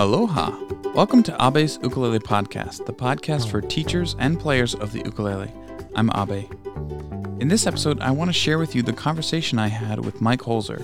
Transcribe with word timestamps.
Aloha! 0.00 0.58
Welcome 0.94 1.22
to 1.24 1.46
Abe's 1.46 1.78
Ukulele 1.82 2.20
Podcast, 2.20 2.86
the 2.86 2.92
podcast 2.92 3.50
for 3.50 3.60
teachers 3.60 4.16
and 4.18 4.40
players 4.40 4.74
of 4.74 4.92
the 4.94 5.00
ukulele. 5.00 5.52
I'm 5.94 6.10
Abe. 6.16 6.50
In 7.38 7.48
this 7.48 7.66
episode, 7.66 8.00
I 8.00 8.10
want 8.10 8.30
to 8.30 8.32
share 8.32 8.56
with 8.56 8.74
you 8.74 8.80
the 8.80 8.94
conversation 8.94 9.58
I 9.58 9.68
had 9.68 10.02
with 10.02 10.22
Mike 10.22 10.40
Holzer. 10.40 10.82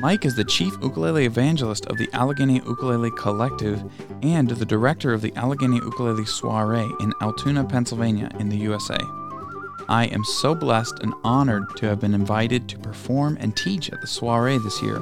Mike 0.00 0.24
is 0.24 0.36
the 0.36 0.44
chief 0.44 0.74
ukulele 0.80 1.24
evangelist 1.24 1.86
of 1.86 1.98
the 1.98 2.08
Allegheny 2.12 2.58
Ukulele 2.64 3.10
Collective 3.18 3.82
and 4.22 4.48
the 4.48 4.64
director 4.64 5.12
of 5.12 5.20
the 5.20 5.34
Allegheny 5.34 5.78
Ukulele 5.78 6.24
Soiree 6.24 6.88
in 7.00 7.12
Altoona, 7.20 7.64
Pennsylvania, 7.64 8.30
in 8.38 8.48
the 8.48 8.58
USA. 8.58 8.98
I 9.88 10.04
am 10.12 10.22
so 10.22 10.54
blessed 10.54 11.00
and 11.00 11.14
honored 11.24 11.64
to 11.78 11.86
have 11.86 11.98
been 11.98 12.14
invited 12.14 12.68
to 12.68 12.78
perform 12.78 13.38
and 13.40 13.56
teach 13.56 13.90
at 13.90 14.00
the 14.00 14.06
soiree 14.06 14.58
this 14.58 14.80
year. 14.80 15.00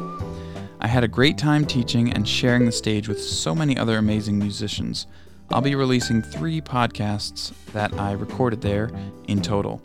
I 0.85 0.89
had 0.89 1.05
a 1.05 1.09
great 1.09 1.39
time 1.39 1.65
teaching 1.65 2.13
and 2.13 2.29
sharing 2.29 2.65
the 2.67 2.73
stage 2.73 3.07
with 3.07 3.23
so 3.23 3.55
many 3.55 3.79
other 3.79 3.99
amazing 3.99 4.37
musicians. 4.37 5.07
I'll 5.51 5.61
be 5.61 5.77
releasing 5.77 6.23
three 6.23 6.61
podcasts 6.61 7.53
that 7.67 7.95
I 8.01 8.11
recorded 8.13 8.63
there 8.63 8.91
in 9.29 9.43
total. 9.43 9.81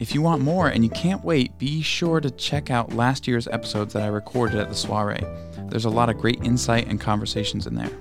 If 0.00 0.16
you 0.16 0.20
want 0.20 0.42
more 0.42 0.66
and 0.66 0.82
you 0.82 0.90
can't 0.90 1.24
wait, 1.24 1.56
be 1.60 1.80
sure 1.80 2.20
to 2.20 2.28
check 2.32 2.72
out 2.72 2.92
last 2.92 3.28
year's 3.28 3.46
episodes 3.46 3.92
that 3.92 4.02
I 4.02 4.08
recorded 4.08 4.58
at 4.58 4.68
the 4.68 4.74
soiree. 4.74 5.24
There's 5.68 5.84
a 5.84 5.90
lot 5.90 6.10
of 6.10 6.18
great 6.18 6.42
insight 6.42 6.88
and 6.88 7.00
conversations 7.00 7.68
in 7.68 7.76
there. 7.76 7.92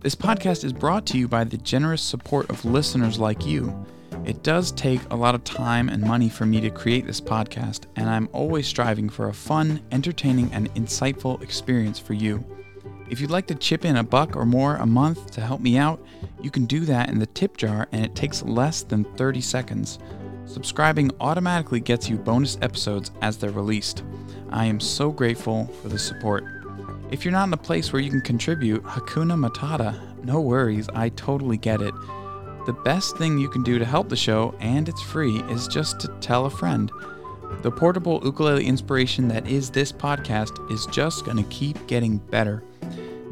This 0.00 0.14
podcast 0.14 0.64
is 0.64 0.72
brought 0.72 1.04
to 1.08 1.18
you 1.18 1.28
by 1.28 1.44
the 1.44 1.58
generous 1.58 2.00
support 2.00 2.48
of 2.48 2.64
listeners 2.64 3.18
like 3.18 3.44
you. 3.44 3.84
It 4.28 4.42
does 4.42 4.72
take 4.72 5.00
a 5.08 5.16
lot 5.16 5.34
of 5.34 5.42
time 5.42 5.88
and 5.88 6.02
money 6.02 6.28
for 6.28 6.44
me 6.44 6.60
to 6.60 6.68
create 6.68 7.06
this 7.06 7.18
podcast, 7.18 7.86
and 7.96 8.10
I'm 8.10 8.28
always 8.34 8.66
striving 8.66 9.08
for 9.08 9.30
a 9.30 9.32
fun, 9.32 9.80
entertaining, 9.90 10.52
and 10.52 10.70
insightful 10.74 11.42
experience 11.42 11.98
for 11.98 12.12
you. 12.12 12.44
If 13.08 13.22
you'd 13.22 13.30
like 13.30 13.46
to 13.46 13.54
chip 13.54 13.86
in 13.86 13.96
a 13.96 14.04
buck 14.04 14.36
or 14.36 14.44
more 14.44 14.76
a 14.76 14.84
month 14.84 15.30
to 15.30 15.40
help 15.40 15.62
me 15.62 15.78
out, 15.78 16.04
you 16.42 16.50
can 16.50 16.66
do 16.66 16.80
that 16.80 17.08
in 17.08 17.18
the 17.18 17.24
tip 17.24 17.56
jar, 17.56 17.88
and 17.90 18.04
it 18.04 18.14
takes 18.14 18.42
less 18.42 18.82
than 18.82 19.04
30 19.16 19.40
seconds. 19.40 19.98
Subscribing 20.44 21.10
automatically 21.20 21.80
gets 21.80 22.10
you 22.10 22.18
bonus 22.18 22.58
episodes 22.60 23.10
as 23.22 23.38
they're 23.38 23.50
released. 23.50 24.04
I 24.50 24.66
am 24.66 24.78
so 24.78 25.10
grateful 25.10 25.68
for 25.80 25.88
the 25.88 25.98
support. 25.98 26.44
If 27.10 27.24
you're 27.24 27.32
not 27.32 27.46
in 27.46 27.54
a 27.54 27.56
place 27.56 27.94
where 27.94 28.02
you 28.02 28.10
can 28.10 28.20
contribute, 28.20 28.82
Hakuna 28.82 29.42
Matata, 29.42 30.22
no 30.22 30.42
worries, 30.42 30.86
I 30.94 31.08
totally 31.08 31.56
get 31.56 31.80
it. 31.80 31.94
The 32.68 32.74
best 32.74 33.16
thing 33.16 33.38
you 33.38 33.48
can 33.48 33.62
do 33.62 33.78
to 33.78 33.84
help 33.86 34.10
the 34.10 34.16
show, 34.16 34.54
and 34.60 34.90
it's 34.90 35.00
free, 35.00 35.38
is 35.48 35.68
just 35.68 35.98
to 36.00 36.08
tell 36.20 36.44
a 36.44 36.50
friend. 36.50 36.92
The 37.62 37.70
portable 37.70 38.20
ukulele 38.22 38.66
inspiration 38.66 39.26
that 39.28 39.48
is 39.48 39.70
this 39.70 39.90
podcast 39.90 40.70
is 40.70 40.84
just 40.84 41.24
going 41.24 41.38
to 41.38 41.44
keep 41.44 41.86
getting 41.86 42.18
better. 42.18 42.62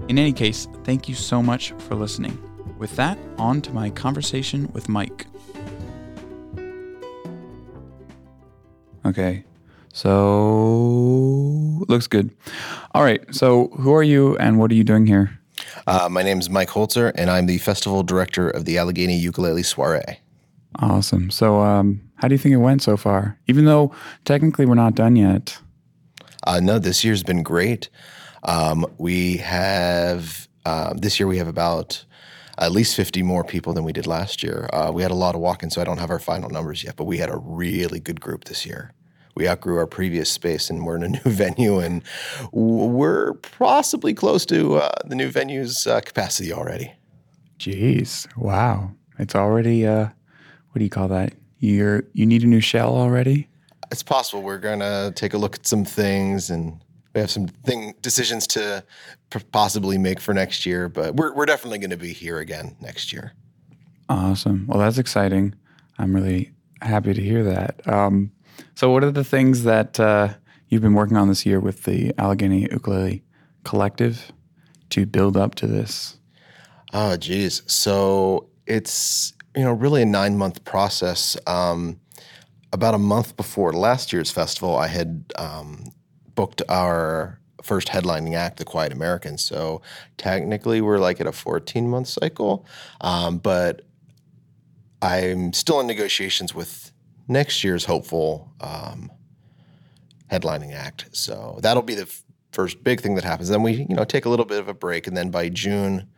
In 0.09 0.17
any 0.17 0.33
case, 0.33 0.69
thank 0.85 1.07
you 1.07 1.15
so 1.15 1.43
much 1.43 1.73
for 1.73 1.95
listening. 1.95 2.39
With 2.79 2.97
that, 2.97 3.19
on 3.37 3.61
to 3.61 3.75
my 3.75 3.91
conversation 3.91 4.73
with 4.73 4.89
Mike. 4.89 5.27
Okay, 9.05 9.45
so 9.93 11.85
looks 11.89 12.07
good. 12.07 12.35
All 12.95 13.03
right, 13.03 13.23
so 13.35 13.69
who 13.77 13.93
are 13.93 14.03
you 14.03 14.35
and 14.39 14.59
what 14.59 14.71
are 14.71 14.75
you 14.75 14.85
doing 14.85 15.07
here? 15.07 15.39
Uh, 15.87 16.09
my 16.11 16.23
name 16.23 16.39
is 16.39 16.51
Mike 16.51 16.71
Holzer, 16.71 17.13
and 17.15 17.31
I'm 17.31 17.47
the 17.47 17.59
festival 17.59 18.03
director 18.03 18.49
of 18.49 18.65
the 18.65 18.79
Allegheny 18.79 19.17
Ukulele 19.17 19.63
Soiree. 19.63 20.21
Awesome. 20.79 21.31
So, 21.31 21.61
um, 21.61 22.03
how 22.17 22.29
do 22.29 22.35
you 22.35 22.39
think 22.39 22.53
it 22.53 22.59
went 22.59 22.83
so 22.83 22.97
far? 22.97 23.39
Even 23.47 23.65
though 23.65 23.95
technically 24.25 24.67
we're 24.67 24.75
not 24.75 24.95
done 24.95 25.17
yet. 25.17 25.59
Uh, 26.47 26.61
no, 26.61 26.79
this 26.79 27.05
year's 27.05 27.23
been 27.23 27.43
great. 27.43 27.89
Um, 28.45 28.87
we 28.99 29.39
have 29.39 30.49
uh, 30.65 30.95
this 30.97 31.19
year 31.19 31.27
we 31.27 31.39
have 31.39 31.49
about 31.49 32.05
at 32.59 32.73
least 32.73 32.97
50 32.97 33.23
more 33.23 33.45
people 33.45 33.73
than 33.73 33.85
we 33.85 33.93
did 33.93 34.07
last 34.07 34.43
year. 34.43 34.69
Uh, 34.73 34.91
we 34.93 35.03
had 35.03 35.11
a 35.11 35.15
lot 35.17 35.35
of 35.35 35.41
walk-ins, 35.41 35.75
so 35.75 35.81
I 35.81 35.85
don't 35.85 35.99
have 35.99 36.11
our 36.11 36.19
final 36.19 36.49
numbers 36.49 36.83
yet, 36.83 36.97
but 36.97 37.05
we 37.05 37.19
had 37.19 37.29
a 37.29 37.37
really 37.37 38.01
good 38.01 38.21
group 38.21 38.45
this 38.45 38.65
year. 38.65 38.93
We 39.37 39.49
outgrew 39.49 39.77
our 39.77 39.87
previous 39.87 40.31
space, 40.31 40.71
and 40.71 40.85
we're 40.85 40.97
in 40.97 41.03
a 41.03 41.09
new 41.25 41.31
venue, 41.31 41.79
and 41.79 42.03
we're 42.53 43.35
possibly 43.35 44.15
close 44.15 44.45
to 44.47 44.77
uh, 44.77 44.91
the 45.05 45.15
new 45.15 45.31
venue's 45.31 45.87
uh, 45.87 46.01
capacity 46.01 46.53
already. 46.53 46.93
Jeez, 47.59 48.27
wow! 48.37 48.93
It's 49.19 49.35
already 49.35 49.87
uh, 49.87 50.09
what 50.71 50.79
do 50.79 50.85
you 50.85 50.91
call 50.91 51.09
that? 51.09 51.35
You're 51.59 52.05
you 52.13 52.27
need 52.27 52.43
a 52.43 52.47
new 52.47 52.61
shell 52.61 52.95
already. 52.97 53.49
It's 53.91 54.03
possible. 54.03 54.43
We're 54.43 54.59
gonna 54.59 55.13
take 55.15 55.33
a 55.33 55.39
look 55.39 55.57
at 55.57 55.67
some 55.67 55.85
things 55.85 56.51
and 56.51 56.81
we 57.15 57.21
have 57.21 57.31
some 57.31 57.49
thing 57.49 57.95
decisions 58.03 58.47
to 58.49 58.85
possibly 59.53 59.97
make 59.97 60.21
for 60.21 60.35
next 60.35 60.67
year, 60.67 60.89
but 60.91 61.15
we're 61.15 61.33
we're 61.33 61.47
definitely 61.47 61.79
going 61.79 61.91
to 61.91 61.97
be 61.97 62.13
here 62.13 62.39
again 62.39 62.77
next 62.81 63.11
year. 63.11 63.33
Awesome. 64.11 64.67
Well, 64.69 64.79
that's 64.79 64.99
exciting. 64.99 65.55
I'm 65.99 66.15
really 66.15 66.53
happy 66.83 67.15
to 67.15 67.23
hear 67.23 67.43
that. 67.45 67.81
Um, 67.89 68.31
so, 68.75 68.91
what 68.91 69.05
are 69.05 69.11
the 69.11 69.25
things 69.25 69.65
that 69.65 69.99
uh, 69.99 70.35
you've 70.69 70.83
been 70.83 70.95
working 70.95 71.17
on 71.17 71.29
this 71.29 71.47
year 71.47 71.61
with 71.61 71.85
the 71.85 72.13
Allegheny 72.19 72.63
Ukulele 72.63 73.23
Collective 73.65 74.33
to 74.91 75.07
build 75.07 75.37
up 75.37 75.55
to 75.57 75.67
this? 75.67 76.19
Oh, 76.93 77.17
geez. 77.17 77.63
So 77.67 78.49
it's 78.67 79.33
you 79.55 79.65
know 79.65 79.73
really 79.73 80.03
a 80.03 80.07
nine 80.07 80.37
month 80.37 80.65
process. 80.65 81.37
Um, 81.47 82.01
about 82.73 82.95
a 82.95 82.99
month 82.99 83.37
before 83.37 83.73
last 83.73 84.13
year's 84.13 84.31
festival, 84.31 84.77
I 84.77 84.89
had 84.89 85.33
um, 85.39 85.93
booked 86.35 86.63
our 86.69 87.41
first 87.63 87.89
headlining 87.89 88.35
act, 88.35 88.59
The 88.59 88.65
Quiet 88.65 88.93
Americans. 88.93 89.43
So 89.43 89.83
technically, 90.17 90.81
we're 90.81 90.99
like 90.99 91.21
at 91.21 91.27
a 91.27 91.33
14 91.33 91.89
month 91.89 92.09
cycle, 92.09 92.67
um, 93.01 93.39
but 93.39 93.83
I'm 95.03 95.53
still 95.53 95.81
in 95.81 95.87
negotiations 95.87 96.55
with 96.55 96.93
next 97.29 97.65
year's 97.65 97.85
hopeful 97.85 98.53
um, 98.61 99.11
headlining 100.31 100.75
act. 100.75 101.07
So 101.13 101.59
that'll 101.63 101.83
be 101.83 101.95
the 101.95 102.03
f- 102.03 102.23
first 102.53 102.83
big 102.83 103.01
thing 103.01 103.15
that 103.17 103.25
happens. 103.25 103.49
Then 103.49 103.63
we, 103.63 103.73
you 103.89 103.95
know, 103.95 104.05
take 104.05 104.25
a 104.25 104.29
little 104.29 104.45
bit 104.45 104.61
of 104.61 104.69
a 104.69 104.75
break, 104.75 105.07
and 105.07 105.17
then 105.17 105.31
by 105.31 105.49
June, 105.49 106.09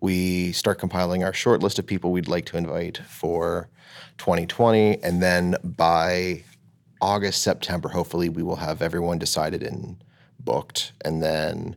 we 0.00 0.52
start 0.52 0.78
compiling 0.78 1.24
our 1.24 1.32
short 1.32 1.62
list 1.62 1.78
of 1.78 1.86
people 1.86 2.12
we'd 2.12 2.28
like 2.28 2.44
to 2.46 2.56
invite 2.56 2.98
for 2.98 3.68
2020, 4.18 5.02
and 5.02 5.22
then 5.22 5.56
by 5.62 6.44
August, 7.00 7.42
September, 7.42 7.88
hopefully 7.88 8.28
we 8.28 8.42
will 8.42 8.56
have 8.56 8.82
everyone 8.82 9.18
decided 9.18 9.62
and 9.62 10.02
booked, 10.40 10.92
and 11.04 11.22
then 11.22 11.76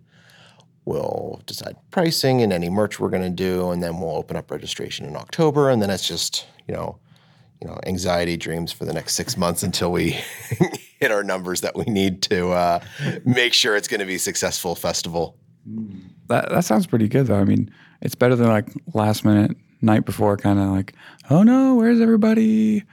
we'll 0.85 1.41
decide 1.45 1.75
pricing 1.91 2.41
and 2.41 2.51
any 2.51 2.69
merch 2.69 3.00
we're 3.00 3.09
going 3.09 3.23
to 3.23 3.29
do, 3.29 3.71
and 3.71 3.83
then 3.83 4.00
we'll 4.00 4.16
open 4.16 4.35
up 4.35 4.50
registration 4.51 5.06
in 5.06 5.16
October, 5.16 5.69
and 5.69 5.81
then 5.81 5.89
it's 5.89 6.07
just 6.07 6.45
you 6.69 6.75
know, 6.75 7.00
you 7.62 7.68
know, 7.68 7.78
anxiety 7.86 8.38
dreams 8.38 8.72
for 8.72 8.86
the 8.86 8.94
next 8.94 9.16
six 9.16 9.36
months 9.36 9.64
until 9.64 9.92
we 9.92 10.12
hit 11.00 11.12
our 11.12 11.24
numbers 11.24 11.62
that 11.62 11.75
we 11.75 11.86
need 11.86 12.22
to 12.24 12.52
uh, 12.52 12.80
make 13.25 13.53
sure 13.53 13.75
it's 13.75 13.88
going 13.88 14.00
to 14.00 14.06
be 14.06 14.16
a 14.16 14.20
successful 14.20 14.75
festival. 14.75 15.38
That 16.28 16.50
that 16.50 16.64
sounds 16.66 16.88
pretty 16.88 17.08
good 17.08 17.28
though. 17.28 17.40
I 17.40 17.44
mean, 17.44 17.69
it's 18.02 18.16
better 18.16 18.36
than 18.36 18.48
like 18.48 18.69
last 18.94 19.25
minute, 19.25 19.58
night 19.81 20.06
before, 20.06 20.38
kind 20.38 20.59
of 20.59 20.69
like, 20.69 20.94
oh 21.30 21.44
no, 21.44 21.75
where's 21.75 22.00
everybody? 22.00 22.84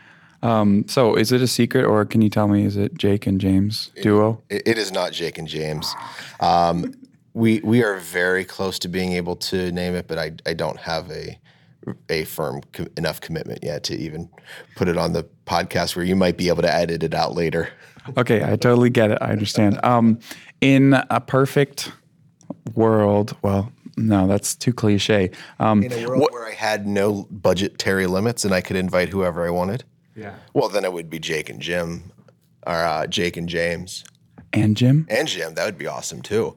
Um, 0.43 0.87
so 0.89 1.15
is 1.15 1.33
it 1.33 1.41
a 1.41 1.47
secret 1.47 1.85
or 1.85 2.05
can 2.05 2.21
you 2.23 2.31
tell 2.31 2.49
me, 2.49 2.65
is 2.65 2.77
it 2.77 2.95
Jake 2.95 3.27
and 3.27 3.41
James 3.41 3.91
duo? 4.03 4.43
It, 4.49 4.63
it 4.67 4.79
is 4.79 4.93
not 4.93 5.13
Jake 5.13 5.39
and 5.39 5.49
James. 5.49 5.95
Um, 6.41 6.95
we 7.35 7.61
we 7.61 7.85
are 7.85 7.99
very 7.99 8.45
close 8.45 8.79
to 8.81 8.89
being 8.89 9.13
able 9.13 9.37
to 9.37 9.71
name 9.71 9.95
it, 9.95 10.09
but 10.09 10.19
I, 10.19 10.33
I 10.47 10.55
don't 10.55 10.79
have 10.79 11.11
a 11.11 11.39
a 12.09 12.25
firm 12.25 12.61
co- 12.73 12.87
enough 12.97 13.21
commitment 13.21 13.61
yet 13.63 13.83
to 13.85 13.97
even 13.97 14.29
put 14.77 14.89
it 14.89 14.97
on 14.97 15.13
the 15.13 15.25
podcast 15.47 15.97
where 15.97 16.05
you 16.05 16.17
might 16.17 16.37
be 16.37 16.49
able 16.49 16.63
to 16.63 16.73
edit 16.75 17.03
it 17.03 17.15
out 17.15 17.35
later. 17.35 17.69
Okay, 18.17 18.45
I 18.45 18.55
totally 18.55 18.89
get 18.89 19.11
it. 19.11 19.19
I 19.21 19.33
understand. 19.33 19.81
Um, 19.85 20.21
in 20.61 20.95
a 21.11 21.21
perfect 21.21 21.91
world, 22.75 23.37
well, 23.43 23.73
no, 23.97 24.29
that's 24.29 24.55
too 24.55 24.73
cliche. 24.73 25.33
Um, 25.59 25.83
In 25.83 25.93
a 25.93 26.07
world 26.07 26.29
where 26.31 26.47
I 26.47 26.53
had 26.53 26.87
no 26.87 27.27
budgetary 27.33 28.07
limits 28.07 28.45
and 28.45 28.55
I 28.55 28.61
could 28.61 28.77
invite 28.77 29.09
whoever 29.09 29.45
I 29.45 29.51
wanted, 29.51 29.83
yeah. 30.15 30.35
well, 30.55 30.69
then 30.69 30.85
it 30.85 30.93
would 30.93 31.11
be 31.11 31.19
Jake 31.19 31.49
and 31.51 31.61
Jim, 31.61 32.13
or 32.65 32.75
uh, 32.77 33.09
Jake 33.09 33.37
and 33.37 33.49
James, 33.49 34.05
And 34.53 34.77
Jim? 34.77 35.07
and 35.11 35.27
Jim. 35.27 35.55
That 35.55 35.65
would 35.65 35.79
be 35.79 35.89
awesome 35.89 36.23
too. 36.23 36.57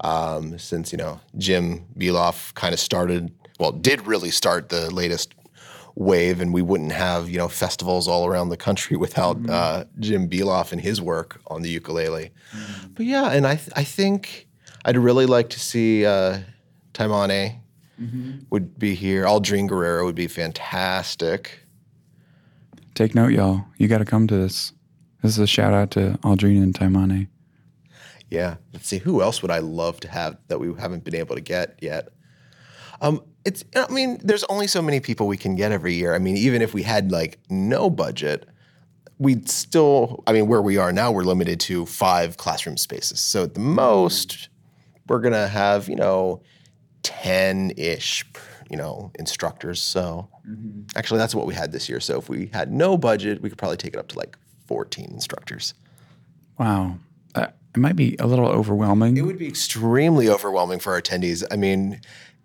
Um, 0.00 0.58
since 0.58 0.92
you 0.92 0.98
know 0.98 1.18
Jim 1.38 1.86
Beloff 1.96 2.52
kind 2.54 2.74
of 2.74 2.80
started, 2.80 3.32
well, 3.58 3.72
did 3.72 4.06
really 4.06 4.30
start 4.30 4.68
the 4.68 4.90
latest 4.92 5.34
wave, 5.94 6.40
and 6.40 6.52
we 6.52 6.62
wouldn't 6.62 6.92
have 6.92 7.28
you 7.28 7.38
know 7.38 7.48
festivals 7.48 8.08
all 8.08 8.26
around 8.26 8.48
the 8.48 8.56
country 8.56 8.96
without 9.06 9.38
uh, 9.48 9.84
Jim 10.00 10.28
Beloff 10.28 10.72
and 10.72 10.80
his 10.80 11.00
work 11.00 11.40
on 11.46 11.62
the 11.62 11.70
ukulele. 11.70 12.30
But 12.94 13.06
yeah, 13.06 13.30
and 13.30 13.46
I 13.46 13.56
th- 13.56 13.72
I 13.76 13.84
think 13.84 14.48
I'd 14.84 14.96
really 14.96 15.26
like 15.26 15.50
to 15.50 15.60
see 15.60 16.04
uh, 16.04 16.40
Taimane 16.92 17.60
would 18.50 18.78
be 18.78 18.94
here. 18.94 19.24
Aldrin 19.24 19.68
Guerrero 19.68 20.04
would 20.04 20.14
be 20.14 20.26
fantastic. 20.26 21.60
Take 22.94 23.14
note, 23.14 23.32
y'all. 23.32 23.64
You 23.78 23.88
got 23.88 23.98
to 23.98 24.04
come 24.04 24.26
to 24.26 24.36
this. 24.36 24.72
This 25.22 25.32
is 25.32 25.38
a 25.38 25.46
shout 25.46 25.72
out 25.72 25.90
to 25.92 26.18
Aldrin 26.22 26.62
and 26.62 26.74
Taimane. 26.74 27.28
Yeah. 28.30 28.56
Let's 28.72 28.86
see. 28.86 28.98
Who 28.98 29.22
else 29.22 29.42
would 29.42 29.50
I 29.50 29.58
love 29.58 30.00
to 30.00 30.08
have 30.08 30.36
that 30.48 30.58
we 30.58 30.72
haven't 30.74 31.04
been 31.04 31.14
able 31.14 31.34
to 31.34 31.40
get 31.40 31.78
yet? 31.80 32.08
Um, 33.00 33.22
it's. 33.44 33.64
I 33.76 33.90
mean, 33.92 34.18
there's 34.22 34.44
only 34.44 34.66
so 34.66 34.82
many 34.82 35.00
people 35.00 35.26
we 35.26 35.36
can 35.36 35.54
get 35.54 35.72
every 35.72 35.94
year. 35.94 36.14
I 36.14 36.18
mean, 36.18 36.36
even 36.36 36.62
if 36.62 36.74
we 36.74 36.82
had 36.82 37.12
like 37.12 37.38
no 37.50 37.90
budget, 37.90 38.48
we'd 39.18 39.48
still. 39.48 40.22
I 40.26 40.32
mean, 40.32 40.46
where 40.46 40.62
we 40.62 40.76
are 40.76 40.92
now, 40.92 41.12
we're 41.12 41.24
limited 41.24 41.60
to 41.60 41.86
five 41.86 42.36
classroom 42.36 42.76
spaces. 42.76 43.20
So 43.20 43.44
at 43.44 43.54
the 43.54 43.60
most, 43.60 44.48
we're 45.08 45.20
gonna 45.20 45.48
have 45.48 45.88
you 45.88 45.96
know, 45.96 46.42
ten 47.02 47.72
ish, 47.76 48.24
you 48.70 48.76
know, 48.76 49.12
instructors. 49.18 49.80
So 49.80 50.28
actually, 50.96 51.18
that's 51.18 51.34
what 51.34 51.46
we 51.46 51.54
had 51.54 51.72
this 51.72 51.88
year. 51.88 52.00
So 52.00 52.18
if 52.18 52.28
we 52.28 52.50
had 52.52 52.72
no 52.72 52.96
budget, 52.96 53.40
we 53.42 53.48
could 53.48 53.58
probably 53.58 53.76
take 53.76 53.94
it 53.94 53.98
up 53.98 54.08
to 54.08 54.18
like 54.18 54.36
14 54.66 55.10
instructors. 55.12 55.74
Wow. 56.58 56.98
Uh, 57.34 57.48
it 57.74 57.78
might 57.80 57.96
be 57.96 58.16
a 58.18 58.26
little 58.26 58.46
overwhelming. 58.46 59.16
It 59.16 59.22
would 59.22 59.38
be 59.38 59.48
extremely 59.48 60.28
overwhelming 60.28 60.78
for 60.78 60.94
our 60.94 61.02
attendees. 61.02 61.44
I 61.50 61.56
mean, 61.56 62.00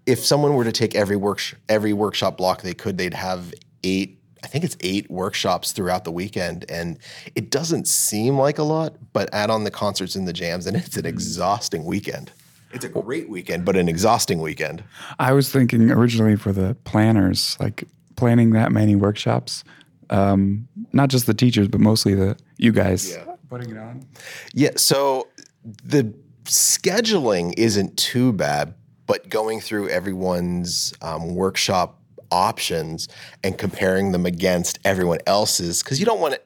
if 0.05 0.19
someone 0.19 0.53
were 0.55 0.63
to 0.63 0.71
take 0.71 0.95
every 0.95 1.15
work 1.15 1.41
every 1.67 1.93
workshop 1.93 2.37
block 2.37 2.61
they 2.61 2.73
could, 2.73 2.97
they'd 2.97 3.13
have 3.13 3.53
eight. 3.83 4.19
I 4.43 4.47
think 4.47 4.63
it's 4.63 4.77
eight 4.79 5.11
workshops 5.11 5.73
throughout 5.73 6.05
the 6.05 6.11
weekend, 6.11 6.65
and 6.69 6.97
it 7.35 7.51
doesn't 7.51 7.87
seem 7.87 8.37
like 8.37 8.57
a 8.57 8.63
lot, 8.63 8.95
but 9.11 9.29
add 9.33 9.49
on 9.49 9.65
the 9.65 9.71
concerts 9.71 10.15
and 10.15 10.27
the 10.27 10.33
jams, 10.33 10.65
and 10.65 10.77
it's 10.77 10.95
an 10.95 11.05
exhausting 11.05 11.83
weekend. 11.83 12.31
It's 12.71 12.85
a 12.85 12.89
great 12.89 13.29
weekend, 13.29 13.65
but 13.65 13.75
an 13.75 13.89
exhausting 13.89 14.39
weekend. 14.39 14.83
I 15.17 15.33
was 15.33 15.51
thinking 15.51 15.91
originally 15.91 16.35
for 16.35 16.53
the 16.53 16.75
planners, 16.85 17.57
like 17.59 17.83
planning 18.15 18.51
that 18.51 18.71
many 18.71 18.95
workshops, 18.95 19.63
um, 20.09 20.67
not 20.93 21.09
just 21.09 21.25
the 21.25 21.33
teachers, 21.33 21.67
but 21.67 21.81
mostly 21.81 22.13
the 22.15 22.37
you 22.57 22.71
guys 22.71 23.17
putting 23.49 23.71
it 23.71 23.77
on. 23.77 24.05
Yeah, 24.53 24.71
so 24.77 25.27
the 25.63 26.13
scheduling 26.45 27.53
isn't 27.57 27.97
too 27.97 28.31
bad, 28.31 28.73
but 29.09 29.27
going 29.27 29.59
through 29.59 29.89
everyone's 29.89 30.93
um, 31.01 31.33
workshop 31.33 31.99
options 32.31 33.07
and 33.43 33.57
comparing 33.57 34.11
them 34.11 34.23
against 34.27 34.77
everyone 34.85 35.17
else's, 35.25 35.81
because 35.81 35.99
you 35.99 36.05
don't 36.05 36.21
want 36.21 36.35
it 36.35 36.45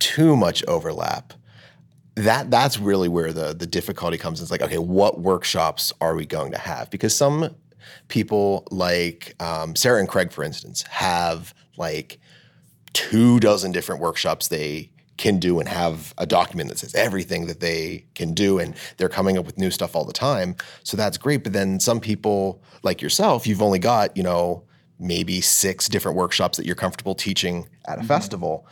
too 0.00 0.34
much 0.34 0.64
overlap. 0.64 1.32
That 2.16 2.50
that's 2.50 2.80
really 2.80 3.08
where 3.08 3.32
the 3.32 3.54
the 3.54 3.66
difficulty 3.66 4.18
comes. 4.18 4.42
It's 4.42 4.50
like, 4.50 4.60
okay, 4.60 4.78
what 4.78 5.20
workshops 5.20 5.92
are 6.00 6.16
we 6.16 6.26
going 6.26 6.50
to 6.50 6.58
have? 6.58 6.90
Because 6.90 7.14
some 7.14 7.54
people 8.08 8.66
like 8.72 9.40
um, 9.40 9.76
Sarah 9.76 10.00
and 10.00 10.08
Craig, 10.08 10.32
for 10.32 10.42
instance, 10.42 10.82
have 10.90 11.54
like 11.76 12.18
two 12.92 13.38
dozen 13.38 13.70
different 13.70 14.00
workshops 14.00 14.48
they 14.48 14.90
can 15.16 15.38
do 15.38 15.60
and 15.60 15.68
have 15.68 16.12
a 16.18 16.26
document 16.26 16.68
that 16.68 16.78
says 16.78 16.94
everything 16.94 17.46
that 17.46 17.60
they 17.60 18.04
can 18.14 18.34
do 18.34 18.58
and 18.58 18.74
they're 18.96 19.08
coming 19.08 19.38
up 19.38 19.46
with 19.46 19.58
new 19.58 19.70
stuff 19.70 19.94
all 19.94 20.04
the 20.04 20.12
time. 20.12 20.56
So 20.82 20.96
that's 20.96 21.18
great. 21.18 21.44
But 21.44 21.52
then 21.52 21.78
some 21.80 22.00
people 22.00 22.62
like 22.82 23.00
yourself 23.00 23.46
you've 23.46 23.62
only 23.62 23.78
got 23.78 24.16
you 24.16 24.22
know 24.22 24.64
maybe 24.98 25.40
six 25.40 25.88
different 25.88 26.16
workshops 26.16 26.56
that 26.56 26.66
you're 26.66 26.74
comfortable 26.74 27.14
teaching 27.14 27.68
at 27.86 27.94
a 27.94 27.98
mm-hmm. 27.98 28.08
festival. 28.08 28.66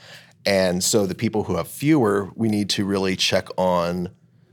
And 0.45 0.83
so 0.83 1.07
the 1.07 1.15
people 1.15 1.45
who 1.45 1.57
have 1.57 1.69
fewer 1.69 2.31
we 2.35 2.49
need 2.49 2.71
to 2.71 2.85
really 2.85 3.17
check 3.17 3.49
on 3.57 4.11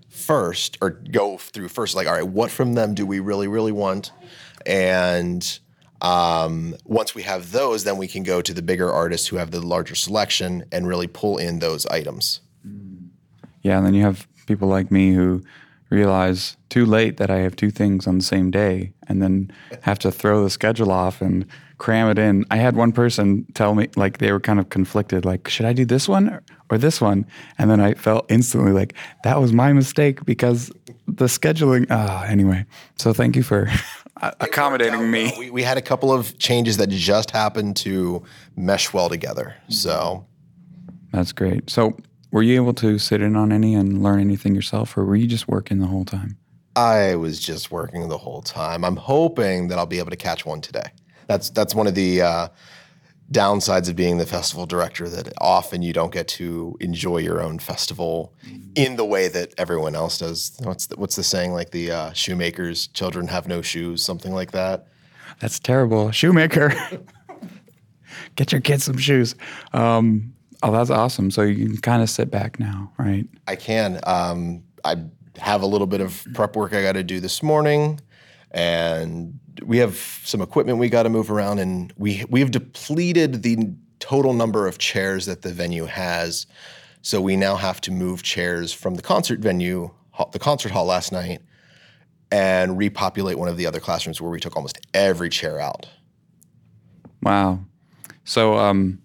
first 0.09 0.77
or 0.81 0.89
go 0.89 1.37
through 1.37 1.69
first 1.69 1.95
like 1.95 2.07
all 2.07 2.13
right 2.13 2.27
what 2.27 2.51
from 2.51 2.73
them 2.73 2.93
do 2.93 3.05
we 3.05 3.19
really 3.19 3.47
really 3.47 3.71
want? 3.71 4.11
And 4.65 5.59
um, 6.01 6.75
once 6.85 7.13
we 7.13 7.23
have 7.23 7.51
those, 7.51 7.83
then 7.83 7.97
we 7.97 8.07
can 8.07 8.23
go 8.23 8.41
to 8.41 8.53
the 8.53 8.61
bigger 8.61 8.91
artists 8.91 9.27
who 9.27 9.37
have 9.37 9.51
the 9.51 9.61
larger 9.61 9.95
selection 9.95 10.65
and 10.71 10.87
really 10.87 11.07
pull 11.07 11.37
in 11.37 11.59
those 11.59 11.85
items. 11.87 12.41
Yeah, 13.61 13.77
and 13.77 13.85
then 13.85 13.93
you 13.93 14.03
have 14.03 14.27
people 14.45 14.67
like 14.67 14.91
me 14.91 15.13
who 15.13 15.43
realize 15.89 16.55
too 16.69 16.85
late 16.85 17.17
that 17.17 17.29
I 17.29 17.39
have 17.39 17.55
two 17.55 17.71
things 17.71 18.07
on 18.07 18.17
the 18.17 18.23
same 18.23 18.51
day 18.51 18.93
and 19.07 19.21
then 19.21 19.51
have 19.81 19.99
to 19.99 20.11
throw 20.11 20.43
the 20.43 20.49
schedule 20.49 20.91
off 20.91 21.21
and 21.21 21.45
cram 21.79 22.09
it 22.09 22.19
in. 22.19 22.45
I 22.51 22.57
had 22.57 22.75
one 22.75 22.91
person 22.91 23.45
tell 23.53 23.73
me 23.73 23.89
like 23.95 24.19
they 24.19 24.31
were 24.31 24.39
kind 24.39 24.59
of 24.59 24.69
conflicted 24.69 25.25
like 25.25 25.47
should 25.47 25.65
I 25.65 25.73
do 25.73 25.85
this 25.85 26.07
one 26.07 26.41
or 26.69 26.77
this 26.77 27.01
one? 27.01 27.25
And 27.57 27.69
then 27.71 27.79
I 27.79 27.95
felt 27.95 28.29
instantly 28.29 28.71
like 28.71 28.93
that 29.23 29.41
was 29.41 29.51
my 29.51 29.73
mistake 29.73 30.23
because 30.25 30.71
the 31.07 31.25
scheduling 31.25 31.87
ah 31.89 32.23
anyway. 32.25 32.65
So 32.97 33.11
thank 33.11 33.35
you 33.35 33.43
for 33.43 33.67
accommodating 34.21 35.09
me. 35.09 35.33
We, 35.37 35.49
we 35.49 35.63
had 35.63 35.77
a 35.77 35.81
couple 35.81 36.11
of 36.11 36.37
changes 36.39 36.77
that 36.77 36.89
just 36.89 37.31
happened 37.31 37.75
to 37.77 38.23
mesh 38.55 38.93
well 38.93 39.09
together. 39.09 39.55
So 39.69 40.25
That's 41.11 41.31
great. 41.31 41.69
So 41.69 41.97
were 42.31 42.43
you 42.43 42.55
able 42.55 42.73
to 42.75 42.99
sit 42.99 43.21
in 43.21 43.35
on 43.35 43.51
any 43.51 43.73
and 43.73 44.03
learn 44.03 44.19
anything 44.19 44.55
yourself 44.55 44.97
or 44.97 45.05
were 45.05 45.15
you 45.15 45.27
just 45.27 45.47
working 45.47 45.79
the 45.79 45.87
whole 45.87 46.05
time? 46.05 46.37
I 46.75 47.15
was 47.15 47.39
just 47.39 47.71
working 47.71 48.07
the 48.09 48.17
whole 48.17 48.41
time. 48.41 48.85
I'm 48.85 48.95
hoping 48.95 49.67
that 49.69 49.79
I'll 49.79 49.85
be 49.85 49.99
able 49.99 50.11
to 50.11 50.15
catch 50.15 50.45
one 50.45 50.61
today. 50.61 50.91
That's 51.27 51.49
that's 51.49 51.75
one 51.75 51.87
of 51.87 51.95
the 51.95 52.21
uh, 52.21 52.47
downsides 53.31 53.87
of 53.87 53.95
being 53.95 54.17
the 54.17 54.25
festival 54.25 54.65
director 54.65 55.07
that 55.07 55.31
often 55.39 55.81
you 55.81 55.93
don't 55.93 56.11
get 56.11 56.27
to 56.27 56.75
enjoy 56.79 57.17
your 57.17 57.41
own 57.41 57.59
festival 57.59 58.33
in 58.75 58.95
the 58.95 59.05
way 59.05 59.27
that 59.27 59.53
everyone 59.57 59.95
else 59.95 60.17
does. 60.17 60.57
What's 60.63 60.87
the, 60.87 60.95
what's 60.97 61.15
the 61.15 61.23
saying? 61.23 61.53
Like 61.53 61.71
the 61.71 61.91
uh, 61.91 62.13
shoemakers' 62.13 62.87
children 62.87 63.27
have 63.27 63.47
no 63.47 63.61
shoes, 63.61 64.03
something 64.03 64.33
like 64.33 64.51
that. 64.51 64.87
That's 65.39 65.59
terrible. 65.59 66.11
Shoemaker. 66.11 66.73
Get 68.35 68.51
your 68.51 68.61
kids 68.61 68.83
some 68.83 68.97
shoes. 68.97 69.35
Um, 69.73 70.33
oh, 70.63 70.71
that's 70.71 70.89
awesome. 70.89 71.29
So 71.29 71.43
you 71.43 71.67
can 71.67 71.77
kind 71.77 72.01
of 72.01 72.09
sit 72.09 72.31
back 72.31 72.59
now, 72.59 72.91
right? 72.97 73.27
I 73.47 73.55
can. 73.55 73.99
Um, 74.05 74.63
I 74.83 74.97
have 75.37 75.61
a 75.61 75.65
little 75.65 75.87
bit 75.87 76.01
of 76.01 76.25
prep 76.33 76.55
work 76.55 76.73
I 76.73 76.81
got 76.81 76.93
to 76.93 77.03
do 77.03 77.19
this 77.19 77.43
morning, 77.43 77.99
and 78.51 79.39
we 79.63 79.77
have 79.77 79.95
some 80.23 80.41
equipment 80.41 80.77
we 80.77 80.89
got 80.89 81.03
to 81.03 81.09
move 81.09 81.31
around, 81.31 81.59
and 81.59 81.93
we 81.97 82.25
we've 82.29 82.51
depleted 82.51 83.43
the 83.43 83.73
total 83.99 84.33
number 84.33 84.67
of 84.67 84.77
chairs 84.77 85.25
that 85.25 85.41
the 85.41 85.51
venue 85.51 85.85
has. 85.85 86.47
So 87.01 87.21
we 87.21 87.35
now 87.35 87.55
have 87.55 87.79
to 87.81 87.91
move 87.91 88.23
chairs 88.23 88.73
from 88.73 88.95
the 88.95 89.01
concert 89.01 89.39
venue, 89.39 89.91
the 90.31 90.39
concert 90.39 90.71
hall 90.71 90.85
last 90.85 91.11
night, 91.11 91.41
and 92.31 92.77
repopulate 92.77 93.37
one 93.37 93.47
of 93.47 93.57
the 93.57 93.65
other 93.65 93.79
classrooms 93.79 94.21
where 94.21 94.31
we 94.31 94.39
took 94.39 94.55
almost 94.55 94.79
every 94.93 95.29
chair 95.29 95.59
out. 95.59 95.87
Wow. 97.21 97.59
So, 98.23 98.57
um, 98.57 99.01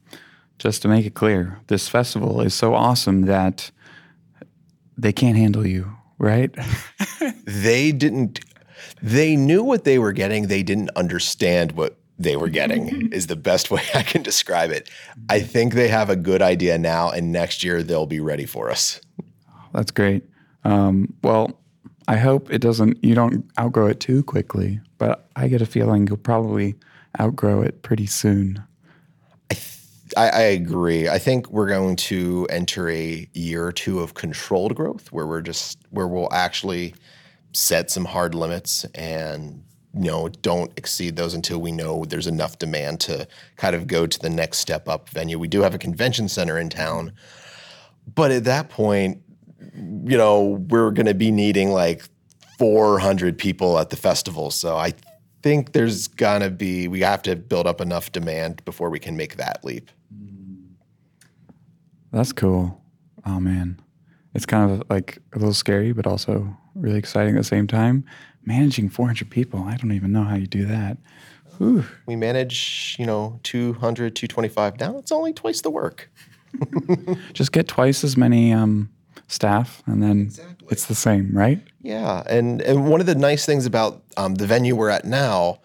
just 0.58 0.82
to 0.82 0.88
make 0.88 1.06
it 1.06 1.14
clear, 1.14 1.60
this 1.66 1.88
festival 1.88 2.40
is 2.40 2.54
so 2.54 2.74
awesome 2.74 3.22
that 3.22 3.70
they 4.96 5.12
can't 5.12 5.36
handle 5.36 5.66
you, 5.66 5.96
right? 6.18 6.54
they 7.44 7.92
didn't 7.92 8.40
they 9.02 9.36
knew 9.36 9.62
what 9.62 9.84
they 9.84 9.98
were 9.98 10.12
getting 10.12 10.48
they 10.48 10.62
didn't 10.62 10.90
understand 10.96 11.72
what 11.72 11.96
they 12.18 12.36
were 12.36 12.48
getting 12.48 13.08
is 13.12 13.26
the 13.26 13.36
best 13.36 13.70
way 13.70 13.82
i 13.94 14.02
can 14.02 14.22
describe 14.22 14.70
it 14.70 14.88
i 15.28 15.40
think 15.40 15.74
they 15.74 15.88
have 15.88 16.10
a 16.10 16.16
good 16.16 16.42
idea 16.42 16.78
now 16.78 17.10
and 17.10 17.32
next 17.32 17.64
year 17.64 17.82
they'll 17.82 18.06
be 18.06 18.20
ready 18.20 18.46
for 18.46 18.70
us 18.70 19.00
That's 19.74 19.90
great. 19.90 20.24
Um, 20.62 21.12
well, 21.22 21.60
I 22.06 22.16
hope 22.16 22.50
it 22.50 22.60
doesn't. 22.60 23.02
You 23.04 23.14
don't 23.14 23.44
outgrow 23.58 23.88
it 23.88 24.00
too 24.00 24.22
quickly, 24.22 24.80
but 24.98 25.28
I 25.36 25.48
get 25.48 25.60
a 25.60 25.66
feeling 25.66 26.06
you'll 26.06 26.16
probably 26.16 26.76
outgrow 27.20 27.60
it 27.62 27.82
pretty 27.82 28.06
soon. 28.06 28.62
I, 30.16 30.28
I 30.28 30.42
agree 30.42 31.08
i 31.08 31.18
think 31.18 31.50
we're 31.50 31.66
going 31.66 31.96
to 31.96 32.46
enter 32.48 32.88
a 32.88 33.26
year 33.32 33.66
or 33.66 33.72
two 33.72 33.98
of 33.98 34.14
controlled 34.14 34.76
growth 34.76 35.10
where 35.10 35.26
we're 35.26 35.40
just 35.40 35.78
where 35.90 36.06
we'll 36.06 36.32
actually 36.32 36.94
set 37.54 37.90
some 37.90 38.04
hard 38.04 38.34
limits 38.34 38.84
and 38.94 39.62
you 39.94 40.10
know 40.10 40.28
don't 40.28 40.72
exceed 40.76 41.16
those 41.16 41.34
until 41.34 41.60
we 41.60 41.72
know 41.72 42.04
there's 42.04 42.26
enough 42.26 42.58
demand 42.58 43.00
to 43.00 43.26
kind 43.56 43.74
of 43.76 43.86
go 43.86 44.06
to 44.06 44.18
the 44.18 44.30
next 44.30 44.58
step 44.58 44.88
up 44.88 45.08
venue. 45.08 45.38
We 45.38 45.48
do 45.48 45.62
have 45.62 45.74
a 45.74 45.78
convention 45.78 46.28
center 46.28 46.58
in 46.58 46.68
town 46.68 47.12
but 48.12 48.30
at 48.30 48.44
that 48.44 48.68
point 48.68 49.22
you 49.74 50.18
know 50.18 50.64
we're 50.68 50.90
going 50.90 51.06
to 51.06 51.14
be 51.14 51.30
needing 51.30 51.70
like 51.70 52.02
400 52.58 53.38
people 53.38 53.78
at 53.78 53.90
the 53.90 53.96
festival. 53.96 54.50
So 54.50 54.76
i 54.76 54.92
think 55.44 55.72
there's 55.72 56.08
going 56.08 56.40
to 56.40 56.48
be 56.48 56.88
we 56.88 57.00
have 57.00 57.20
to 57.22 57.36
build 57.36 57.66
up 57.66 57.82
enough 57.82 58.10
demand 58.10 58.64
before 58.64 58.88
we 58.88 58.98
can 58.98 59.14
make 59.14 59.36
that 59.36 59.62
leap. 59.62 59.90
That's 62.12 62.32
cool. 62.32 62.80
Oh 63.26 63.40
man, 63.40 63.78
it's 64.32 64.46
kind 64.46 64.70
of 64.70 64.84
like 64.88 65.18
a 65.34 65.38
little 65.38 65.52
scary, 65.52 65.92
but 65.92 66.06
also 66.06 66.56
really 66.74 66.98
exciting 66.98 67.34
at 67.34 67.38
the 67.38 67.44
same 67.44 67.66
time. 67.66 68.04
Managing 68.44 68.90
400 68.90 69.30
people, 69.30 69.64
I 69.64 69.76
don't 69.76 69.92
even 69.92 70.12
know 70.12 70.24
how 70.24 70.36
you 70.36 70.46
do 70.46 70.66
that. 70.66 70.98
Whew. 71.58 71.84
we 72.06 72.16
manage 72.16 72.96
you 72.98 73.06
know 73.06 73.38
200 73.44 74.16
225 74.16 74.80
now 74.80 74.98
it's 74.98 75.12
only 75.12 75.32
twice 75.32 75.60
the 75.60 75.70
work 75.70 76.10
Just 77.32 77.52
get 77.52 77.68
twice 77.68 78.04
as 78.04 78.16
many 78.16 78.52
um, 78.52 78.90
staff, 79.28 79.82
and 79.86 80.02
then 80.02 80.30
it's 80.70 80.86
the 80.86 80.94
same, 80.94 81.30
right? 81.32 81.60
Yeah, 81.82 82.22
and 82.26 82.60
and 82.62 82.88
one 82.88 83.00
of 83.00 83.06
the 83.06 83.14
nice 83.14 83.46
things 83.46 83.66
about 83.66 84.02
um, 84.16 84.34
the 84.36 84.46
venue 84.46 84.76
we're 84.76 84.90
at 84.90 85.04
now 85.04 85.60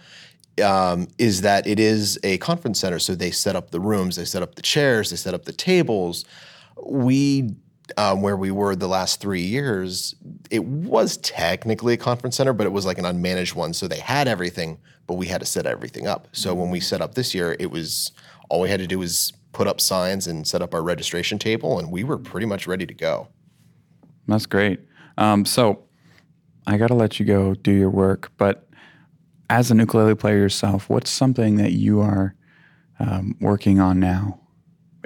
um, 0.64 1.08
is 1.18 1.42
that 1.42 1.68
it 1.68 1.80
is 1.80 2.20
a 2.24 2.38
conference 2.40 2.80
center. 2.80 3.00
So 3.00 3.16
they 3.16 3.32
set 3.32 3.56
up 3.56 3.72
the 3.72 3.80
rooms, 3.80 4.16
they 4.16 4.26
set 4.26 4.44
up 4.44 4.56
the 4.56 4.62
chairs, 4.62 5.10
they 5.10 5.16
set 5.16 5.34
up 5.34 5.46
the 5.46 5.54
tables. 5.54 6.26
We 6.84 7.56
um, 7.98 8.22
where 8.22 8.38
we 8.38 8.52
were 8.52 8.76
the 8.76 8.88
last 8.88 9.20
three 9.20 9.42
years, 9.42 10.16
it 10.50 10.64
was 10.64 11.18
technically 11.18 11.94
a 11.94 11.98
conference 11.98 12.38
center, 12.38 12.54
but 12.54 12.66
it 12.66 12.72
was 12.72 12.86
like 12.86 12.98
an 12.98 13.06
unmanaged 13.06 13.56
one. 13.56 13.74
So 13.74 13.88
they 13.88 14.00
had 14.00 14.28
everything, 14.28 14.80
but 15.08 15.16
we 15.16 15.28
had 15.28 15.42
to 15.42 15.46
set 15.46 15.66
everything 15.66 16.08
up. 16.08 16.28
So 16.32 16.54
when 16.54 16.70
we 16.70 16.80
set 16.80 17.02
up 17.02 17.16
this 17.16 17.34
year, 17.34 17.56
it 17.60 17.72
was 17.72 18.12
all 18.50 18.62
we 18.62 18.70
had 18.70 18.80
to 18.80 18.88
do 18.88 19.00
was 19.00 19.34
put 19.52 19.68
up 19.68 19.82
signs 19.82 20.28
and 20.28 20.48
set 20.48 20.62
up 20.62 20.74
our 20.74 20.82
registration 20.82 21.40
table, 21.40 21.80
and 21.80 21.92
we 21.92 22.04
were 22.04 22.18
pretty 22.18 22.46
much 22.46 22.68
ready 22.68 22.86
to 22.86 22.94
go. 22.94 23.28
That's 24.28 24.46
great. 24.46 24.80
Um, 25.18 25.46
so 25.46 25.84
I 26.68 26.78
got 26.78 26.88
to 26.88 26.94
let 26.94 27.20
you 27.20 27.26
go 27.26 27.56
do 27.56 27.72
your 27.72 27.90
work, 27.90 28.32
but 28.38 28.70
as 29.50 29.72
an 29.72 29.80
ukulele 29.80 30.16
player 30.16 30.38
yourself, 30.38 30.90
what's 30.90 31.10
something 31.10 31.56
that 31.56 31.72
you 31.72 32.00
are 32.00 32.36
um, 33.00 33.36
working 33.42 33.80
on 33.80 34.00
now 34.00 34.40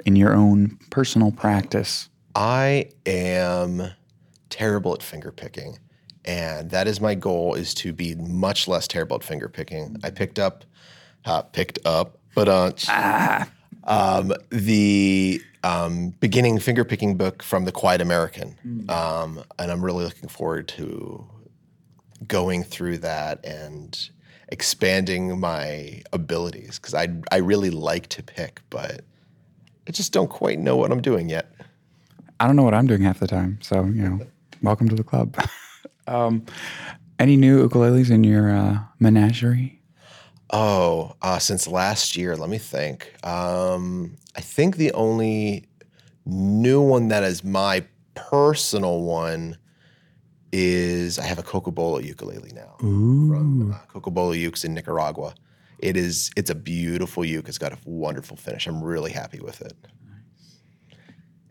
in 0.04 0.16
your 0.16 0.34
own 0.34 0.78
personal 0.90 1.32
practice? 1.32 2.10
I 2.34 2.90
am 3.06 3.90
terrible 4.50 4.94
at 4.94 5.02
finger 5.02 5.30
picking, 5.30 5.78
and 6.24 6.70
that 6.70 6.88
is 6.88 7.00
my 7.00 7.14
goal: 7.14 7.54
is 7.54 7.74
to 7.74 7.92
be 7.92 8.14
much 8.14 8.66
less 8.66 8.88
terrible 8.88 9.16
at 9.16 9.24
finger 9.24 9.48
picking. 9.48 9.96
I 10.02 10.10
picked 10.10 10.38
up, 10.38 10.64
uh, 11.24 11.42
picked 11.42 11.78
up, 11.84 12.18
but 12.34 12.48
uh, 12.48 12.72
ah. 12.88 13.50
um, 13.84 14.32
the 14.50 15.40
um, 15.62 16.10
beginning 16.20 16.58
finger 16.58 16.84
picking 16.84 17.16
book 17.16 17.42
from 17.42 17.64
the 17.64 17.72
Quiet 17.72 18.00
American, 18.00 18.58
mm. 18.66 18.90
um, 18.90 19.42
and 19.58 19.70
I'm 19.70 19.84
really 19.84 20.04
looking 20.04 20.28
forward 20.28 20.68
to 20.68 21.26
going 22.26 22.64
through 22.64 22.98
that 22.98 23.44
and 23.44 24.10
expanding 24.48 25.38
my 25.38 26.02
abilities 26.12 26.78
because 26.78 26.94
I 26.94 27.08
I 27.30 27.36
really 27.36 27.70
like 27.70 28.08
to 28.08 28.22
pick, 28.22 28.60
but 28.70 29.02
I 29.86 29.92
just 29.92 30.12
don't 30.12 30.30
quite 30.30 30.58
know 30.58 30.76
what 30.76 30.90
I'm 30.90 31.02
doing 31.02 31.28
yet. 31.28 31.50
I 32.40 32.46
don't 32.46 32.56
know 32.56 32.62
what 32.62 32.74
I'm 32.74 32.86
doing 32.86 33.02
half 33.02 33.20
the 33.20 33.26
time, 33.26 33.58
so 33.62 33.84
you 33.84 34.08
know, 34.08 34.26
welcome 34.62 34.88
to 34.88 34.94
the 34.94 35.04
club. 35.04 35.36
um, 36.06 36.44
any 37.18 37.36
new 37.36 37.66
ukuleles 37.66 38.10
in 38.10 38.24
your 38.24 38.50
uh, 38.50 38.78
menagerie? 38.98 39.80
Oh, 40.50 41.14
uh, 41.22 41.38
since 41.38 41.66
last 41.66 42.16
year, 42.16 42.36
let 42.36 42.50
me 42.50 42.58
think. 42.58 43.14
Um, 43.24 44.16
I 44.36 44.40
think 44.40 44.76
the 44.76 44.92
only 44.92 45.66
new 46.26 46.80
one 46.80 47.08
that 47.08 47.22
is 47.22 47.44
my 47.44 47.84
personal 48.14 49.02
one 49.02 49.56
is 50.52 51.18
I 51.18 51.24
have 51.24 51.38
a 51.38 51.42
Cocobolo 51.42 52.02
ukulele 52.04 52.52
now 52.54 52.76
Ooh. 52.84 53.28
from 53.28 53.72
uh, 53.72 53.78
Cocobolo 53.92 54.36
Ukes 54.36 54.64
in 54.64 54.74
Nicaragua. 54.74 55.34
It 55.80 55.96
is 55.96 56.30
it's 56.36 56.50
a 56.50 56.54
beautiful 56.54 57.24
uke. 57.24 57.48
It's 57.48 57.58
got 57.58 57.72
a 57.72 57.78
wonderful 57.84 58.36
finish. 58.36 58.66
I'm 58.66 58.82
really 58.82 59.10
happy 59.10 59.40
with 59.40 59.60
it. 59.60 59.76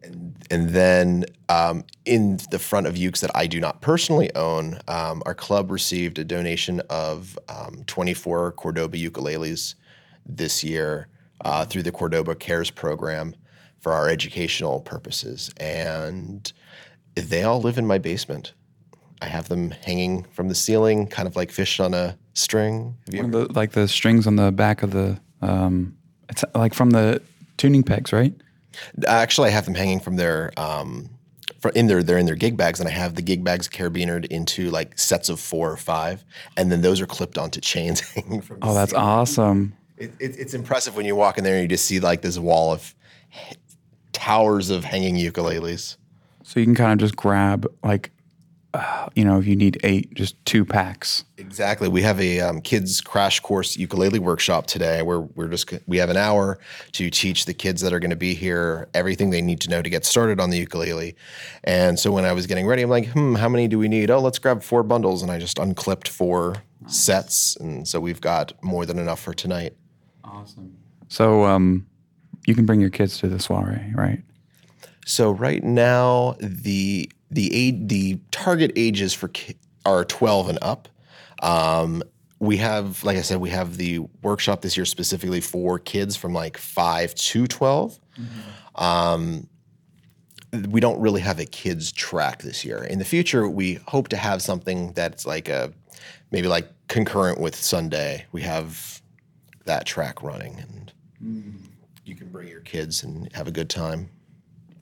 And, 0.04 0.36
and 0.52 0.70
then 0.70 1.26
um, 1.50 1.84
in 2.06 2.40
the 2.52 2.60
front 2.60 2.88
of 2.88 2.96
ukes 2.96 3.20
that 3.22 3.32
I 3.36 3.48
do 3.48 3.60
not 3.60 3.82
personally 3.82 4.34
own, 4.36 4.80
um, 4.88 5.24
our 5.26 5.34
club 5.34 5.72
received 5.72 6.20
a 6.20 6.24
donation 6.24 6.82
of 6.90 7.38
um, 7.48 7.84
24 7.88 8.52
Cordoba 8.54 8.98
ukuleles 8.98 9.76
this 10.26 10.64
year 10.64 11.08
uh, 11.42 11.66
through 11.66 11.84
the 11.84 11.92
Cordoba 11.92 12.36
Cares 12.36 12.70
program 12.70 13.36
for 13.80 13.92
our 13.92 14.10
educational 14.10 14.80
purposes. 14.82 15.52
And 15.58 16.52
they 17.16 17.44
all 17.44 17.62
live 17.62 17.78
in 17.78 17.86
my 17.86 17.98
basement. 17.98 18.54
I 19.22 19.28
have 19.28 19.48
them 19.48 19.72
hanging 19.72 20.24
from 20.32 20.50
the 20.50 20.56
ceiling, 20.56 21.08
kind 21.08 21.28
of 21.28 21.36
like 21.36 21.52
fish 21.52 21.80
on 21.80 21.94
a 21.94 22.18
string. 22.34 22.98
The, 23.08 23.52
like 23.54 23.72
the 23.72 23.88
strings 23.88 24.28
on 24.28 24.36
the 24.36 24.52
back 24.52 24.84
of 24.84 24.92
the, 24.92 25.20
um, 25.42 25.98
it's 26.30 26.44
like 26.56 26.74
from 26.74 26.92
the 26.92 27.22
tuning 27.58 27.84
pegs, 27.84 28.12
right? 28.12 28.34
Actually, 29.08 29.50
I 29.50 29.52
have 29.52 29.66
them 29.66 29.76
hanging 29.76 30.00
from 30.00 30.16
their, 30.16 30.52
um, 30.58 31.10
in 31.76 31.88
their, 31.88 32.04
they're 32.04 32.18
in 32.18 32.26
their 32.26 32.36
gig 32.36 32.58
bags, 32.58 32.80
and 32.80 32.90
I 32.90 32.92
have 32.92 33.16
the 33.16 33.22
gig 33.22 33.44
bags 33.44 33.68
carabinered 33.68 34.26
into 34.26 34.70
like 34.70 34.98
sets 34.98 35.30
of 35.30 35.40
four 35.40 35.72
or 35.72 35.78
five, 35.78 36.24
and 36.58 36.72
then 36.72 36.82
those 36.82 37.00
are 37.02 37.06
clipped 37.06 37.38
onto 37.38 37.62
chains 37.62 38.00
hanging 38.14 38.42
from. 38.42 38.60
oh, 38.62 38.74
that's 38.74 38.92
ceiling. 38.92 39.06
awesome! 39.06 39.74
It, 39.98 40.14
it, 40.20 40.36
it's 40.38 40.54
impressive 40.54 40.96
when 40.96 41.06
you 41.06 41.16
walk 41.16 41.38
in 41.38 41.44
there 41.44 41.56
and 41.56 41.64
you 41.64 41.68
just 41.70 41.86
see 41.86 42.00
like 42.00 42.22
this 42.22 42.38
wall 42.38 42.74
of 42.74 42.94
towers 44.12 44.70
of 44.70 44.84
hanging 44.84 45.16
ukuleles. 45.16 45.98
So 46.44 46.60
you 46.60 46.66
can 46.66 46.76
kind 46.76 46.94
of 46.94 47.00
just 47.00 47.16
grab 47.16 47.66
like 47.84 48.12
uh, 48.74 49.10
you 49.16 49.24
know, 49.24 49.40
if 49.40 49.46
you 49.46 49.56
need 49.56 49.80
eight, 49.84 50.14
just 50.14 50.44
two 50.46 50.66
packs. 50.66 51.24
Exactly. 51.38 51.88
We 51.88 52.02
have 52.02 52.20
a 52.20 52.40
um, 52.40 52.62
kids 52.62 53.02
crash 53.02 53.40
course 53.40 53.78
ukulele 53.78 54.20
workshop 54.20 54.66
today 54.68 55.02
where 55.02 55.22
we're 55.22 55.48
just 55.48 55.72
we 55.88 55.98
have 55.98 56.10
an 56.10 56.18
hour 56.18 56.60
to 56.94 57.10
teach 57.10 57.46
the 57.46 57.54
kids 57.54 57.82
that 57.82 57.94
are 57.94 58.00
going 58.00 58.10
to 58.10 58.16
be 58.16 58.34
here 58.34 58.88
everything 58.94 59.30
they 59.30 59.42
need 59.42 59.60
to 59.62 59.70
know 59.70 59.82
to 59.82 59.90
get 59.90 60.06
started 60.06 60.40
on 60.40 60.50
the 60.50 60.58
ukulele. 60.58 61.16
And 61.64 62.00
so 62.00 62.12
when 62.12 62.26
I 62.26 62.34
was 62.34 62.48
getting 62.48 62.68
ready, 62.68 62.82
I'm 62.82 62.90
like, 62.90 63.08
hmm, 63.08 63.36
how 63.36 63.50
many 63.50 63.68
do 63.68 63.78
we 63.78 63.88
need? 63.88 64.10
Oh, 64.10 64.20
let's 64.20 64.40
grab 64.40 64.64
four 64.64 64.84
bundles, 64.84 65.22
and 65.22 65.32
I 65.32 65.40
just 65.40 65.60
unclipped 65.60 66.08
four 66.08 66.56
nice. 66.82 66.98
sets, 66.98 67.56
and 67.58 67.88
so 67.88 68.00
we've 68.00 68.22
got 68.22 68.54
more 68.64 68.86
than 68.86 69.00
enough 69.00 69.20
for 69.20 69.34
tonight. 69.34 69.74
Awesome. 70.24 70.78
So 71.10 71.44
um, 71.44 71.86
you 72.48 72.56
can 72.56 72.66
bring 72.66 72.82
your 72.82 72.90
kids 72.90 73.18
to 73.20 73.28
the 73.28 73.40
soiree, 73.40 73.92
right? 73.94 74.24
So 75.06 75.32
right 75.32 75.64
now 75.64 76.36
the 76.40 77.12
the 77.34 77.54
age, 77.54 77.88
the 77.88 78.20
target 78.32 78.72
ages 78.76 79.14
for 79.14 79.28
ki- 79.30 79.56
are 79.86 80.06
12 80.06 80.50
and 80.50 80.60
up. 80.62 80.88
Um, 81.42 82.04
we 82.40 82.58
have, 82.58 83.04
like 83.04 83.18
I 83.18 83.22
said, 83.22 83.40
we 83.40 83.50
have 83.50 83.78
the 83.78 84.00
workshop 84.22 84.62
this 84.62 84.76
year 84.76 84.86
specifically 84.86 85.42
for 85.42 85.80
kids 85.80 86.16
from 86.16 86.34
like 86.34 86.58
five 86.58 87.16
to 87.16 87.48
12. 87.48 88.00
Mm-hmm. 88.20 88.84
Um, 88.84 89.48
we 90.70 90.80
don't 90.80 91.00
really 91.00 91.22
have 91.22 91.40
a 91.40 91.46
kids 91.46 91.92
track 91.92 92.42
this 92.44 92.64
year. 92.64 92.84
In 92.84 93.00
the 93.00 93.06
future, 93.06 93.48
we 93.48 93.76
hope 93.88 94.10
to 94.10 94.18
have 94.18 94.42
something 94.42 94.94
that's 94.94 95.26
like 95.26 95.50
a 95.50 95.74
maybe 96.32 96.48
like 96.48 96.70
concurrent 96.88 97.40
with 97.40 97.56
Sunday. 97.56 98.26
We 98.32 98.42
have 98.44 99.02
that 99.66 99.86
track 99.86 100.22
running, 100.22 100.60
and 100.60 100.94
mm. 101.24 101.54
you 102.06 102.16
can 102.16 102.28
bring 102.28 102.50
your 102.50 102.62
kids 102.62 103.04
and 103.04 103.34
have 103.34 103.48
a 103.48 103.52
good 103.52 103.70
time. 103.70 104.10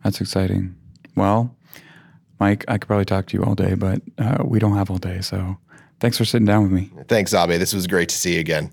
That's 0.04 0.20
exciting. 0.20 0.76
Well, 1.16 1.56
Mike, 2.42 2.66
I 2.68 2.80
could 2.80 2.88
probably 2.88 3.06
talk 3.06 3.28
to 3.28 3.38
you 3.38 3.44
all 3.44 3.54
day, 3.54 3.76
but 3.76 4.02
uh, 4.18 4.44
we 4.44 4.58
don't 4.58 4.76
have 4.76 4.90
all 4.90 4.98
day. 4.98 5.22
So 5.22 5.58
thanks 6.00 6.18
for 6.18 6.26
sitting 6.26 6.48
down 6.48 6.64
with 6.64 6.72
me. 6.72 6.92
Thanks, 7.08 7.36
Abe. 7.36 7.60
This 7.60 7.72
was 7.72 7.86
great 7.86 8.10
to 8.10 8.16
see 8.16 8.34
you 8.34 8.40
again. 8.40 8.72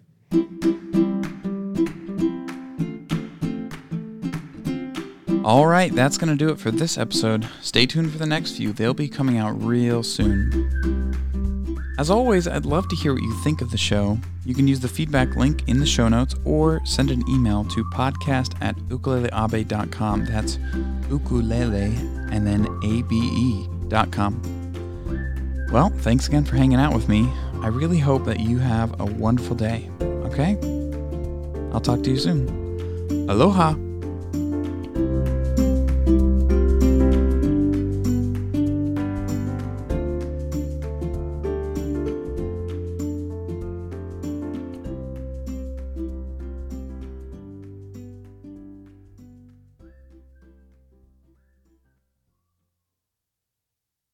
All 5.45 5.67
right, 5.67 5.95
that's 5.95 6.17
going 6.17 6.31
to 6.31 6.35
do 6.35 6.51
it 6.51 6.59
for 6.59 6.71
this 6.71 6.97
episode. 6.97 7.47
Stay 7.61 7.85
tuned 7.85 8.11
for 8.11 8.17
the 8.17 8.25
next 8.25 8.57
few, 8.57 8.73
they'll 8.73 8.95
be 8.95 9.07
coming 9.07 9.37
out 9.37 9.63
real 9.63 10.03
soon. 10.03 11.85
As 11.99 12.09
always, 12.09 12.49
I'd 12.49 12.65
love 12.65 12.89
to 12.89 12.97
hear 12.97 13.13
what 13.13 13.23
you 13.23 13.35
think 13.45 13.61
of 13.61 13.71
the 13.71 13.77
show. 13.77 14.19
You 14.47 14.55
can 14.55 14.67
use 14.67 14.81
the 14.81 14.89
feedback 14.89 15.37
link 15.37 15.69
in 15.69 15.79
the 15.79 15.87
show 15.87 16.09
notes 16.09 16.35
or 16.47 16.81
send 16.87 17.11
an 17.11 17.23
email 17.29 17.65
to 17.65 17.85
podcast 17.93 18.55
at 18.63 18.77
ukuleleabe.com. 18.77 20.25
That's 20.25 20.59
ukulele 21.11 22.18
and 22.31 22.47
then 22.47 22.67
abe.com. 22.83 24.43
Well, 25.73 25.91
thanks 25.99 26.29
again 26.29 26.45
for 26.45 26.57
hanging 26.57 26.79
out 26.79 26.95
with 26.95 27.09
me. 27.09 27.31
I 27.61 27.69
really 27.69 27.99
hope 27.99 28.25
that 28.25 28.41
you 28.41 28.59
have 28.59 28.99
a 29.01 29.05
wonderful 29.05 29.57
day. 29.57 29.91
Okay? 30.01 30.57
I'll 31.73 31.81
talk 31.81 32.03
to 32.05 32.11
you 32.11 32.19
soon. 32.19 32.49
Aloha! 33.29 33.75